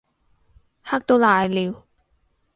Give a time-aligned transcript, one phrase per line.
[0.83, 1.85] 嚇到瀨尿